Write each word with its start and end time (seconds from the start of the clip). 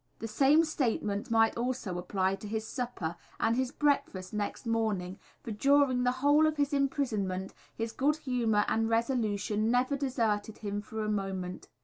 _"The 0.19 0.27
same 0.27 0.63
statement 0.65 1.29
might 1.29 1.55
also 1.55 1.95
apply 1.99 2.33
to 2.37 2.47
his 2.47 2.65
supper, 2.67 3.15
and 3.39 3.55
his 3.55 3.71
breakfast 3.71 4.33
next 4.33 4.65
morning, 4.65 5.19
for 5.43 5.51
during 5.51 6.01
the 6.05 6.11
whole 6.25 6.47
of 6.47 6.57
his 6.57 6.73
imprisonment 6.73 7.53
his 7.75 7.91
good 7.91 8.15
humour 8.15 8.65
and 8.67 8.89
resolution 8.89 9.69
never 9.69 9.95
deserted 9.95 10.57
him 10.57 10.81
for 10.81 11.05
a 11.05 11.07
moment. 11.07 11.67